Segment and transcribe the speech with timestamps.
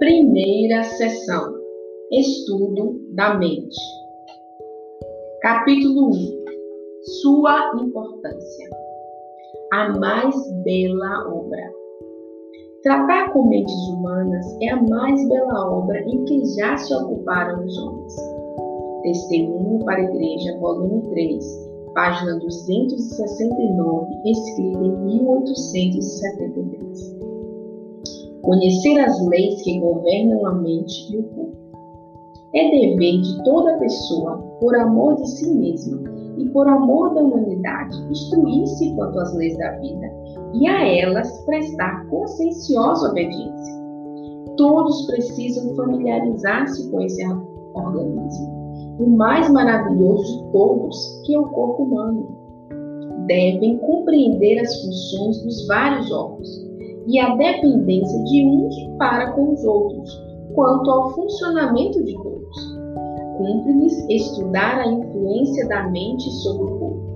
[0.00, 1.54] Primeira sessão:
[2.10, 3.76] Estudo da mente.
[5.42, 6.12] Capítulo 1
[7.20, 8.70] Sua importância.
[9.74, 10.34] A mais
[10.64, 11.70] bela obra.
[12.82, 17.76] Tratar com mentes humanas é a mais bela obra em que já se ocuparam os
[17.76, 18.16] homens.
[19.02, 21.44] Testemunho para a Igreja, volume 3,
[21.92, 27.19] página 269, escrita em 1873.
[28.42, 31.60] Conhecer as leis que governam a mente e o corpo.
[32.54, 36.00] É dever de toda pessoa, por amor de si mesma
[36.38, 40.10] e por amor da humanidade, instruir-se quanto às leis da vida
[40.54, 43.80] e a elas prestar conscienciosa obediência.
[44.56, 47.22] Todos precisam familiarizar-se com esse
[47.74, 52.26] organismo, o mais maravilhoso de todos, que é o corpo humano.
[53.26, 56.69] Devem compreender as funções dos vários órgãos
[57.06, 60.22] e a dependência de uns para com os outros,
[60.54, 62.78] quanto ao funcionamento de todos.
[63.38, 67.10] Cumpre-lhes estudar a influência da mente sobre o corpo,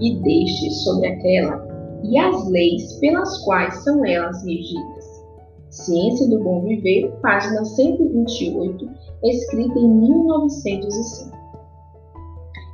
[0.00, 1.66] e deste sobre aquela,
[2.04, 5.24] e as leis pelas quais são elas regidas.
[5.70, 8.88] Ciência do Bom Viver, página 128,
[9.24, 11.36] escrita em 1905.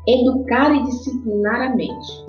[0.07, 2.27] Educar e disciplinar a mente.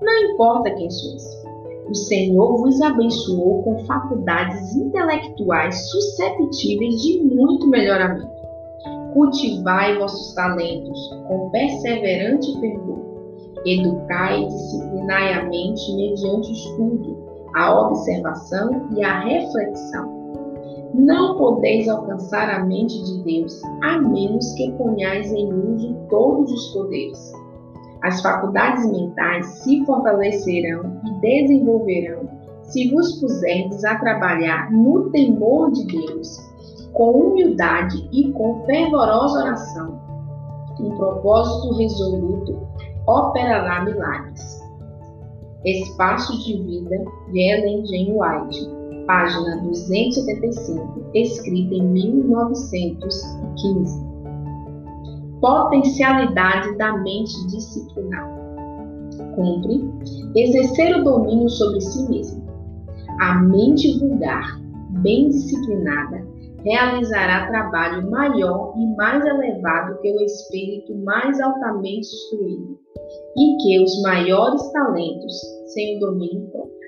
[0.00, 1.39] Não importa quem sois,
[1.88, 8.28] o Senhor vos abençoou com faculdades intelectuais susceptíveis de muito melhoramento.
[9.12, 13.00] Cultivai vossos talentos com perseverante fervor.
[13.66, 17.18] Educai e disciplinai a mente mediante o estudo,
[17.54, 20.20] a observação e a reflexão.
[20.94, 26.72] Não podeis alcançar a mente de Deus a menos que ponhais em uso todos os
[26.72, 27.32] poderes
[28.02, 32.26] as faculdades mentais se fortalecerão e desenvolverão
[32.62, 36.38] se vos puserdes a trabalhar no temor de Deus,
[36.92, 40.00] com humildade e com fervorosa oração.
[40.80, 42.58] Um propósito resoluto
[43.06, 44.58] operará milagres.
[45.64, 48.12] Espaço de Vida de Ellen G.
[48.12, 48.70] White,
[49.06, 54.09] página 275, escrita em 1915
[55.40, 58.40] potencialidade da mente disciplinada.
[59.34, 59.82] Cumpre
[60.34, 62.46] exercer o domínio sobre si mesmo.
[63.20, 64.60] A mente vulgar,
[65.02, 66.26] bem disciplinada,
[66.64, 72.78] realizará trabalho maior e mais elevado que o espírito mais altamente instruído,
[73.36, 75.32] e que os maiores talentos
[75.72, 76.80] sem o domínio próprio.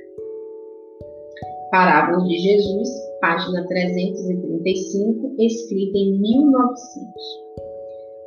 [1.71, 2.89] Parábolas de Jesus,
[3.21, 7.52] página 335, escrita em 1900.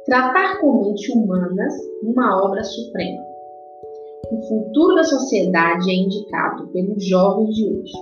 [0.06, 1.74] Tratar com mente humanas
[2.04, 3.24] uma obra suprema.
[4.32, 7.94] O futuro da sociedade é indicado pelos jovens de hoje.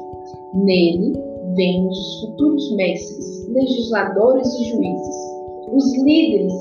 [0.54, 1.14] Nele
[1.56, 5.16] vemos os futuros mestres, legisladores e juízes,
[5.72, 6.54] os líderes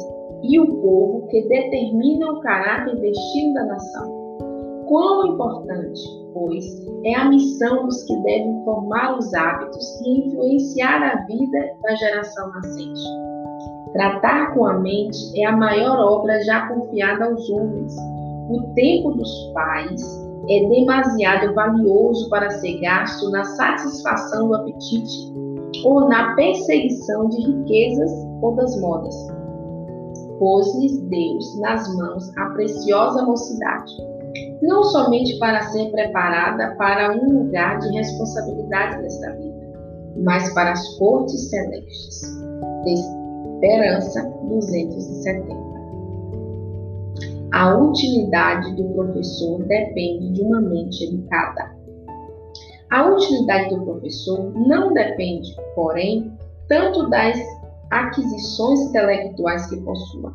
[0.45, 4.87] e o povo que determinam o caráter e destino da nação.
[4.87, 6.01] Quão importante,
[6.33, 6.65] pois,
[7.05, 12.49] é a missão dos que devem formar os hábitos e influenciar a vida da geração
[12.53, 13.42] nascente.
[13.93, 17.95] Tratar com a mente é a maior obra já confiada aos homens.
[18.49, 20.03] O tempo dos pais
[20.49, 25.33] é demasiado valioso para ser gasto na satisfação do apetite
[25.85, 28.11] ou na perseguição de riquezas
[28.41, 29.15] ou das modas.
[30.39, 33.93] Pôs-lhes Deus nas mãos a preciosa mocidade,
[34.63, 39.73] não somente para ser preparada para um lugar de responsabilidade nesta vida,
[40.25, 42.43] mas para as cortes celestes
[43.63, 45.55] Esperança 270.
[47.53, 51.73] A utilidade do professor depende de uma mente educada.
[52.91, 56.37] A utilidade do professor não depende, porém,
[56.69, 57.39] tanto das
[57.93, 60.35] aquisições intelectuais que possua,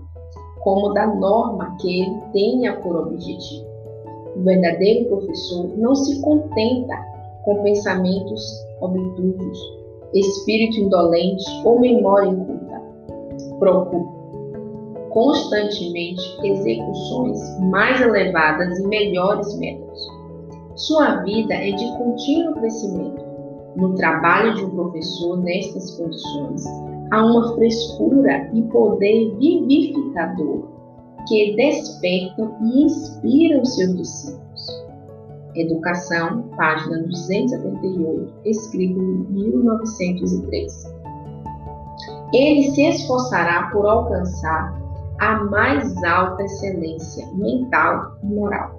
[0.62, 3.68] como da norma que ele tenha por objetivo.
[4.38, 6.96] O verdadeiro professor não se contenta
[7.44, 8.42] com pensamentos
[8.80, 9.60] obtusos,
[10.14, 12.30] espírito indolente ou memória
[13.60, 14.18] procura
[15.18, 17.40] constantemente execuções
[17.72, 20.08] mais elevadas e melhores métodos.
[20.76, 23.26] Sua vida é de contínuo crescimento.
[23.76, 26.64] No trabalho de um professor nestas condições,
[27.12, 30.68] há uma frescura e poder vivificador
[31.28, 34.88] que despertam e inspiram seus discípulos.
[35.56, 40.97] Educação, página 278, escrito em 1903
[42.34, 44.78] ele se esforçará por alcançar
[45.20, 48.78] a mais alta excelência mental e moral.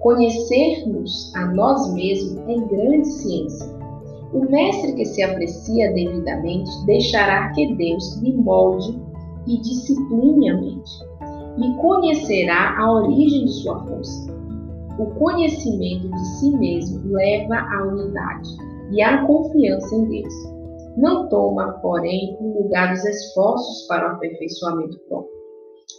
[0.00, 3.80] Conhecer-nos a nós mesmos é grande ciência.
[4.32, 8.98] O mestre que se aprecia devidamente deixará que Deus lhe molde
[9.46, 10.90] e discipline a mente,
[11.58, 14.32] e conhecerá a origem de sua força.
[14.98, 18.56] O conhecimento de si mesmo leva à unidade
[18.92, 20.59] e à confiança em Deus.
[20.96, 25.40] Não toma, porém, o lugar dos esforços para o aperfeiçoamento próprio.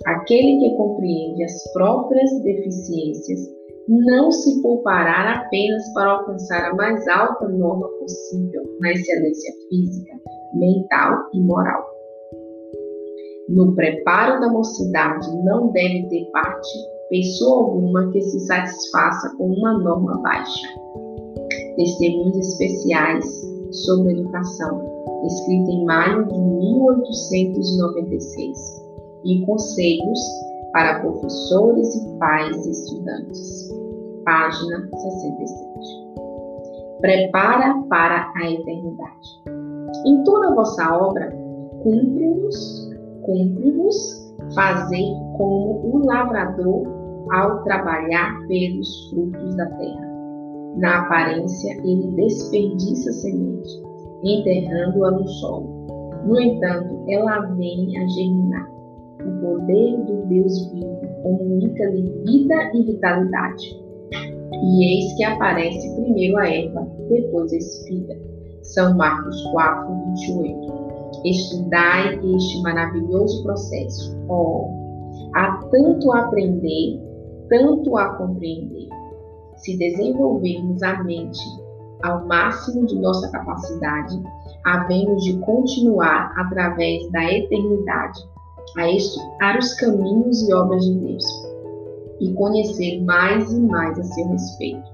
[0.05, 3.39] Aquele que compreende as próprias deficiências
[3.87, 10.13] não se poupará apenas para alcançar a mais alta norma possível na excelência física,
[10.53, 11.85] mental e moral.
[13.49, 16.69] No preparo da mocidade não deve ter parte
[17.09, 20.67] pessoa alguma que se satisfaça com uma norma baixa.
[21.75, 24.81] Testemunhos especiais sobre educação,
[25.25, 28.81] escrita em maio de 1896,
[29.23, 30.19] e conselhos
[30.73, 33.71] para professores e pais e estudantes.
[34.25, 35.61] Página 67.
[37.01, 39.29] Prepara para a eternidade.
[40.05, 41.31] Em toda a vossa obra,
[41.83, 42.89] cumpre-vos,
[43.23, 46.83] cumpre-vos fazer como o lavrador
[47.31, 50.10] ao trabalhar pelos frutos da terra.
[50.77, 53.81] Na aparência, ele desperdiça semente,
[54.23, 55.85] enterrando-a no solo.
[56.25, 58.71] No entanto, ela vem a germinar
[59.21, 63.81] o poder do Deus vivo comunica-lhe vida e vitalidade.
[64.63, 68.17] E eis que aparece primeiro a erva, depois a espiga.
[68.63, 70.81] São Marcos 4, 28.
[71.25, 74.17] Estudai este maravilhoso processo.
[74.29, 74.69] Oh,
[75.35, 76.99] há tanto a aprender,
[77.49, 78.87] tanto a compreender.
[79.61, 81.39] Se desenvolvermos a mente
[82.01, 84.19] ao máximo de nossa capacidade,
[84.65, 88.19] havemos de continuar através da eternidade
[88.77, 91.23] a estudar os caminhos e obras de Deus
[92.19, 94.91] e conhecer mais e mais a seu respeito.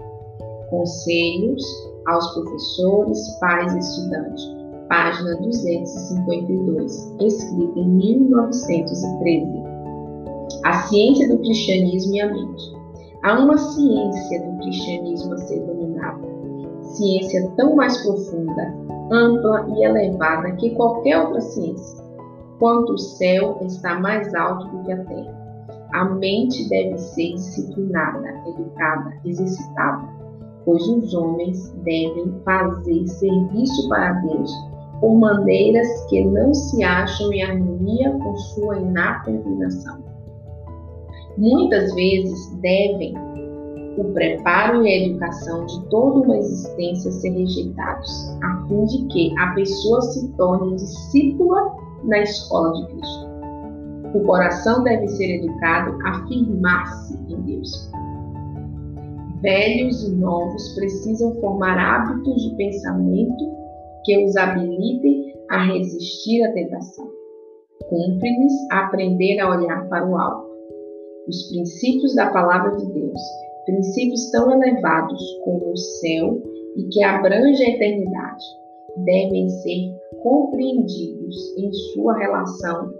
[0.70, 1.64] Conselhos
[2.08, 4.44] aos professores, pais e estudantes,
[4.90, 9.64] página 252, escrita em 1913.
[10.66, 12.78] A ciência do cristianismo e a mente.
[13.28, 16.26] Há uma ciência do cristianismo a ser dominada,
[16.96, 18.74] ciência tão mais profunda,
[19.12, 22.02] ampla e elevada que qualquer outra ciência
[22.58, 25.88] quanto o céu está mais alto do que a terra.
[25.92, 30.08] A mente deve ser disciplinada, educada, exercitada,
[30.64, 34.54] pois os homens devem fazer serviço para Deus
[35.02, 40.17] por maneiras que não se acham em harmonia com sua inata inclinação.
[41.38, 43.14] Muitas vezes devem
[43.98, 49.40] o preparo e a educação de toda uma existência ser rejeitados, a fim de que
[49.40, 53.28] a pessoa se torne discípula na escola de Cristo.
[54.14, 57.92] O coração deve ser educado a firmar-se em Deus.
[59.42, 63.46] Velhos e novos precisam formar hábitos de pensamento
[64.04, 67.08] que os habilitem a resistir à tentação.
[67.90, 70.47] Cumpre-lhes aprender a olhar para o alto.
[71.28, 73.20] Os princípios da palavra de Deus,
[73.66, 76.42] princípios tão elevados como o céu
[76.78, 78.46] e que abrange a eternidade,
[79.04, 79.94] devem ser
[80.24, 82.94] compreendidos em sua relação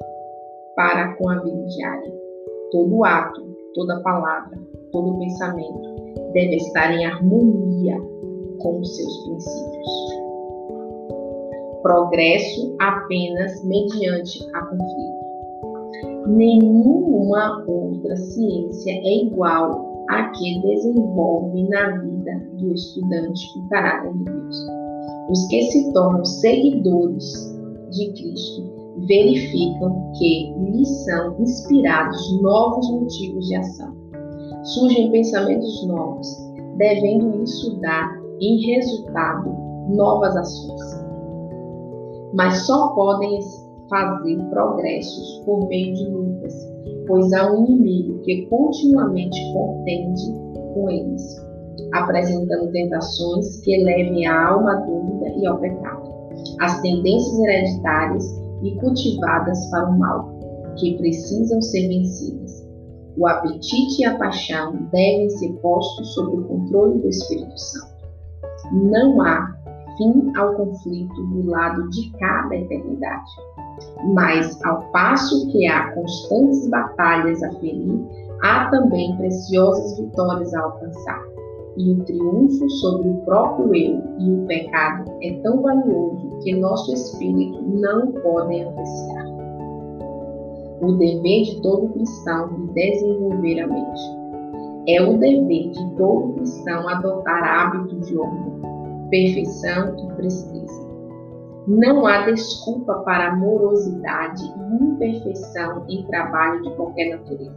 [0.76, 2.14] para com a vida diária.
[2.72, 3.42] Todo ato,
[3.74, 4.60] toda palavra,
[4.92, 5.96] todo pensamento
[6.34, 7.98] deve estar em harmonia
[8.60, 9.88] com os seus princípios.
[11.82, 15.27] Progresso apenas mediante a conflito.
[16.28, 24.24] Nenhuma outra ciência é igual à que desenvolve na vida do estudante o caráter de
[24.26, 24.68] Deus.
[25.30, 27.58] Os que se tornam seguidores
[27.92, 28.64] de Cristo
[29.08, 33.96] verificam que lhes são inspirados novos motivos de ação.
[34.64, 36.28] Surgem pensamentos novos,
[36.76, 39.50] devendo isso dar em resultado
[39.96, 41.06] novas ações.
[42.34, 43.40] Mas só podem
[43.90, 46.54] fazer progressos por meio de lutas,
[47.08, 50.24] pois há um inimigo que continuamente contende
[50.74, 51.48] com eles
[51.94, 56.12] apresentando tentações que levem a alma à dúvida e ao pecado,
[56.60, 58.26] as tendências hereditárias
[58.64, 60.38] e cultivadas para o mal,
[60.78, 62.68] que precisam ser vencidas.
[63.18, 67.98] O apetite e a paixão devem ser postos sob o controle do Espírito Santo.
[68.74, 69.56] Não há
[69.98, 73.32] fim ao conflito do lado de cada eternidade.
[74.14, 78.00] Mas, ao passo que há constantes batalhas a ferir,
[78.44, 81.38] há também preciosas vitórias a alcançar
[81.78, 86.92] e o triunfo sobre o próprio eu e o pecado é tão valioso que nosso
[86.92, 89.28] espírito não pode apreciar.
[90.82, 94.02] O dever de todo cristão é desenvolver a mente.
[94.88, 98.58] É o dever de todo cristão adotar hábitos de honra.
[99.10, 100.87] perfeição e presteza.
[101.68, 107.54] Não há desculpa para morosidade e imperfeição em trabalho de qualquer natureza.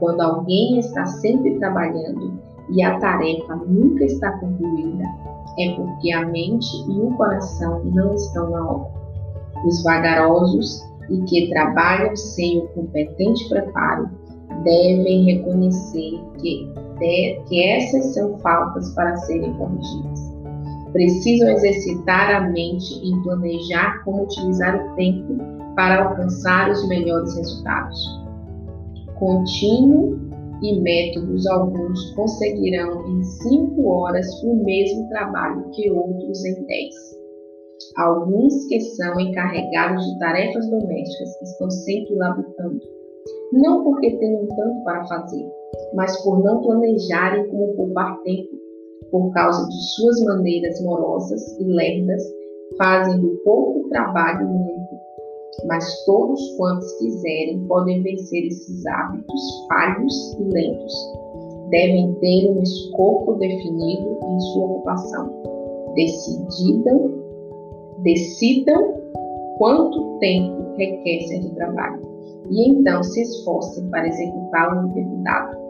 [0.00, 5.04] Quando alguém está sempre trabalhando e a tarefa nunca está concluída,
[5.58, 8.92] é porque a mente e o coração não estão na obra.
[9.66, 14.08] Os vagarosos e que trabalham sem o competente preparo
[14.64, 16.72] devem reconhecer que,
[17.46, 20.27] que essas são faltas para serem corrigidas.
[20.92, 25.36] Precisam exercitar a mente em planejar como utilizar o tempo
[25.76, 27.98] para alcançar os melhores resultados.
[29.18, 30.18] Contínuo
[30.62, 36.94] e métodos alguns conseguirão em cinco horas o mesmo trabalho que outros em dez.
[37.96, 42.80] Alguns que são encarregados de tarefas domésticas estão sempre labutando,
[43.52, 45.46] não porque tenham tanto para fazer,
[45.94, 48.50] mas por não planejarem como poupar tempo,
[49.10, 52.22] por causa de suas maneiras morosas e lerdas,
[52.76, 54.78] fazem do pouco trabalho muito
[55.66, 60.94] mas todos quantos quiserem podem vencer esses hábitos falhos e lentos.
[61.70, 65.32] Devem ter um escopo definido em sua ocupação.
[65.94, 67.12] Decidam,
[68.02, 68.94] decidam
[69.58, 72.02] quanto tempo requer certo trabalho
[72.50, 75.67] e então se esforcem para executá-lo no tempo dado.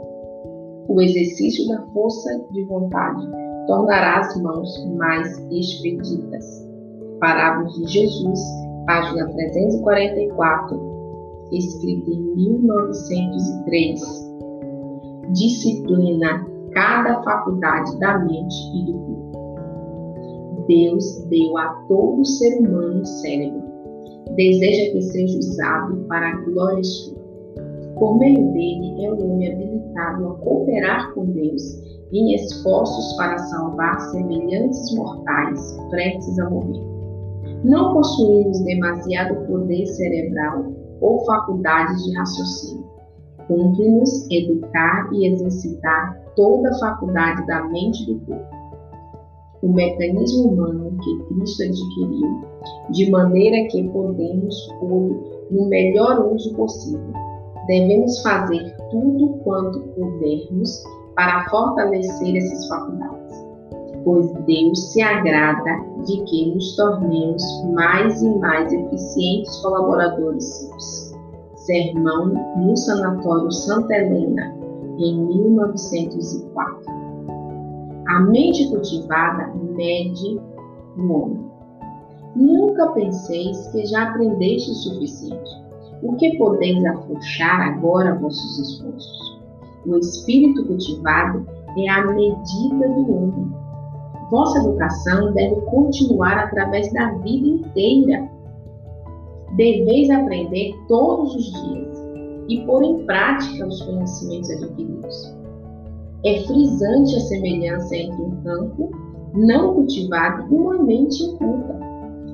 [0.89, 3.27] O exercício da força de vontade
[3.67, 6.67] tornará as mãos mais expeditas.
[7.21, 8.41] Parábolas de Jesus
[8.89, 10.81] página 344,
[11.53, 14.01] escrita em 1903,
[15.35, 19.29] disciplina cada faculdade da mente e do corpo.
[20.67, 23.69] Deus deu a todo ser humano cérebro.
[24.37, 27.18] Deseja que seja usado para a glória sua.
[27.99, 31.63] Por meio dele o homem habilitado a cooperar com Deus
[32.13, 36.81] em esforços para salvar semelhantes mortais prestes a morrer.
[37.65, 42.87] Não possuímos demasiado poder cerebral ou faculdades de raciocínio.
[43.49, 48.59] Cumpre-nos educar e exercitar toda a faculdade da mente do corpo.
[49.63, 52.43] O mecanismo humano que Cristo adquiriu,
[52.91, 57.28] de maneira que podemos pôr no melhor uso possível.
[57.69, 60.83] Devemos fazer tudo quanto pudermos
[61.15, 63.19] para fortalecer essas faculdades
[64.09, 67.43] pois Deus se agrada de que nos tornemos
[67.75, 71.09] mais e mais eficientes colaboradores seus.
[71.57, 74.57] Sermão no Sanatório Santa Helena,
[74.99, 76.91] em 1904.
[78.09, 80.41] A mente cultivada mede
[80.97, 81.51] o homem.
[82.35, 85.68] Nunca penseis que já aprendeste o suficiente.
[86.03, 89.39] O que podeis afrouxar agora vossos esforços?
[89.87, 93.69] O espírito cultivado é a medida do homem
[94.31, 98.29] Vossa educação deve continuar através da vida inteira.
[99.57, 101.99] Deveis aprender todos os dias
[102.49, 105.35] e pôr em prática os conhecimentos adquiridos.
[106.25, 108.91] É frisante a semelhança entre um campo
[109.35, 111.88] não cultivado e uma mente inculta.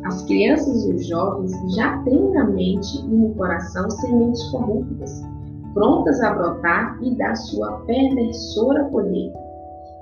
[0.05, 5.23] As crianças e os jovens já têm na mente e no coração sementes corruptas,
[5.73, 9.39] prontas a brotar e dar sua perversora colheita.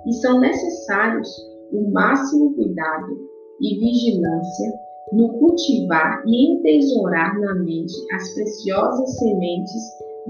[0.06, 1.28] E são necessários
[1.73, 3.16] o máximo cuidado
[3.61, 4.73] e vigilância
[5.12, 9.82] no cultivar e entesourar na mente as preciosas sementes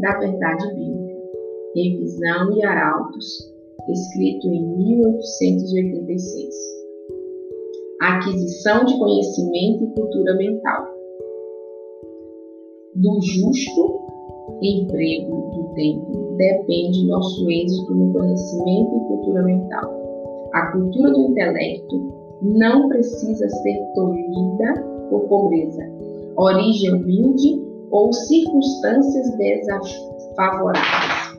[0.02, 1.22] da verdade bíblica.
[1.74, 3.50] Revisão e Arautos,
[3.88, 6.81] escrito em 1886.
[8.02, 10.88] Aquisição de conhecimento e cultura mental.
[12.96, 14.00] Do justo
[14.60, 19.88] emprego do tempo depende nosso êxito no conhecimento e cultura mental.
[20.52, 25.88] A cultura do intelecto não precisa ser tolhida por pobreza,
[26.36, 31.38] origem humilde ou circunstâncias desfavoráveis.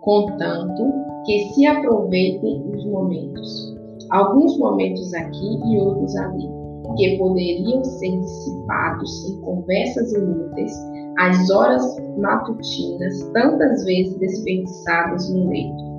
[0.00, 0.92] Contanto
[1.24, 3.69] que se aproveitem os momentos,
[4.10, 6.48] alguns momentos aqui e outros ali,
[6.96, 10.72] que poderiam ser dissipados em conversas inúteis,
[11.18, 11.84] as horas
[12.18, 15.90] matutinas tantas vezes desperdiçadas no leito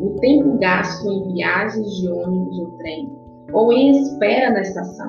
[0.00, 3.12] o tempo gasto em viagens de ônibus ou trem,
[3.52, 5.08] ou em espera na estação,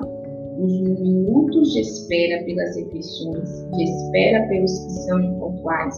[0.58, 5.94] os minutos de espera pelas refeições, de espera pelos que são impontuais.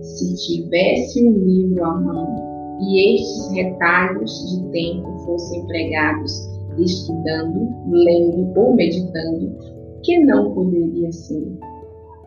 [0.00, 2.49] Se tivesse um livro à mão
[2.80, 9.52] e estes retalhos de tempo fossem empregados estudando, lendo ou meditando,
[10.02, 11.58] que não poderia ser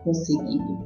[0.04, 0.78] conseguido.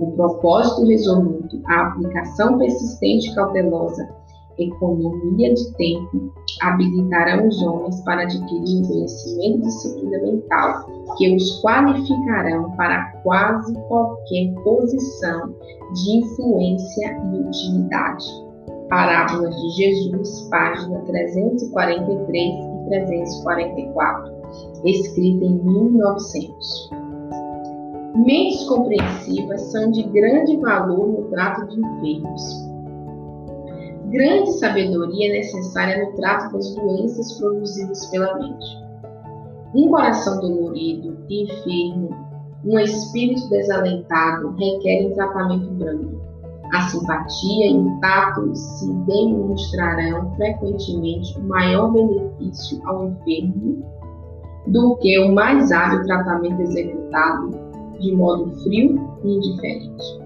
[0.00, 4.19] O propósito resoluto, a aplicação persistente e cautelosa
[4.64, 10.86] economia de tempo, habilitarão os homens para adquirir o conhecimento e disciplina mental
[11.16, 15.54] que os qualificarão para quase qualquer posição
[15.94, 18.24] de influência e utilidade.
[18.88, 24.32] Parábolas de Jesus, página 343 e 344,
[24.84, 26.90] escrita em 1900.
[28.16, 32.69] Mentes compreensivas são de grande valor no trato de enfermos.
[34.10, 38.66] Grande sabedoria é necessária no trato das doenças produzidas pela mente.
[39.72, 42.10] Um coração dolorido, enfermo,
[42.64, 46.20] um espírito desalentado requerem tratamento brando.
[46.74, 53.86] A simpatia e o tato se demonstrarão frequentemente maior benefício ao enfermo
[54.66, 57.50] do que o mais hábil tratamento executado
[58.00, 60.19] de modo frio e indiferente.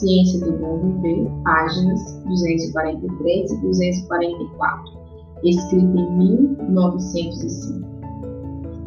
[0.00, 4.98] Ciência do Bom Viver, páginas 243 e 244,
[5.44, 7.90] escrita em 1905.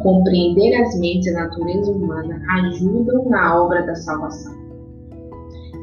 [0.02, 4.56] Compreender as mentes e a natureza humana ajudam na obra da salvação.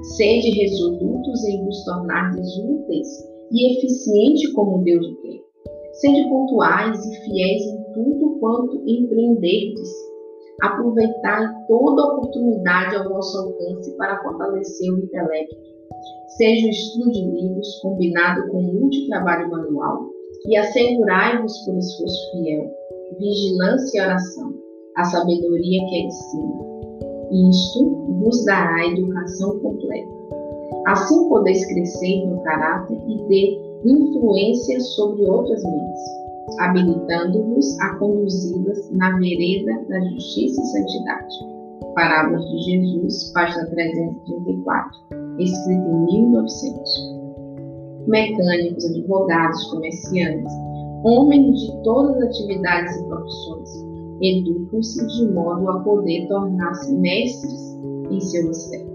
[0.02, 3.06] Sede resolutos em vos tornardes úteis
[3.52, 5.40] e eficiente como Deus quer.
[5.92, 10.09] Sede pontuais e fiéis em tudo quanto empreenderdes.
[10.62, 15.56] Aproveitai toda oportunidade ao vosso alcance para fortalecer o intelecto.
[16.36, 20.08] Seja o estudo de livros combinado com muito trabalho manual
[20.46, 22.80] e assegurai-vos por esforço fiel
[23.18, 24.54] vigilância e oração,
[24.96, 26.70] a sabedoria que é ensina.
[27.50, 27.90] Isto
[28.20, 30.08] vos dará educação completa.
[30.86, 36.00] Assim podeis crescer no caráter e ter influência sobre outras mentes,
[36.58, 41.34] habilitando-vos a conduzi-las na vereda da justiça e santidade.
[41.94, 44.90] Parábolas de Jesus, página 334,
[45.38, 47.20] escrita em 1900.
[48.06, 50.52] Mecânicos, advogados, comerciantes,
[51.04, 53.90] homens de todas as atividades e profissões,
[54.22, 57.78] educam-se de modo a poder tornar-se mestres
[58.10, 58.90] em seu mistério.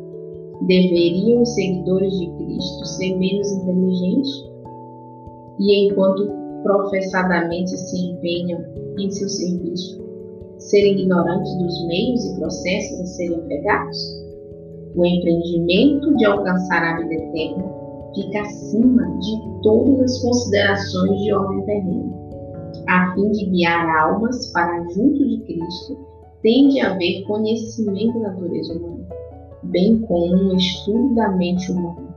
[0.62, 4.30] Deveriam os seguidores de Cristo ser menos inteligentes
[5.60, 8.60] e, enquanto professadamente se empenham
[8.98, 10.04] em seu serviço,
[10.58, 14.26] serem ignorantes dos meios e processos a serem empregados?
[14.96, 17.66] O empreendimento de alcançar a vida eterna
[18.16, 22.26] fica acima de todas as considerações de ordem terrena.
[22.88, 25.98] A fim de guiar almas para junto de Cristo,
[26.42, 29.06] tem de haver conhecimento da natureza humana,
[29.64, 32.15] bem como um estudo da mente humana.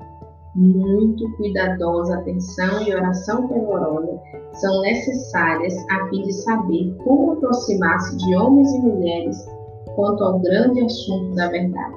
[0.58, 4.20] Muito cuidadosa atenção e oração fervorosa
[4.54, 9.48] são necessárias a fim de saber como aproximar-se de homens e mulheres
[9.94, 11.96] quanto ao grande assunto da verdade.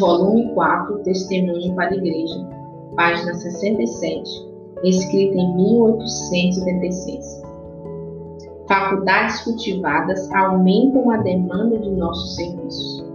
[0.00, 2.48] Volume 4 Testemunho para a Igreja,
[2.96, 4.28] página 67,
[4.82, 7.42] escrita em 1886.
[8.66, 13.06] Faculdades cultivadas aumentam a demanda de nossos serviços.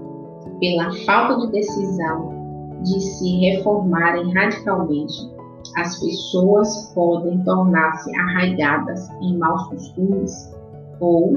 [0.61, 2.40] Pela falta de decisão
[2.83, 5.31] de se reformarem radicalmente,
[5.77, 10.53] as pessoas podem tornar-se arraigadas em maus costumes
[10.99, 11.33] ou,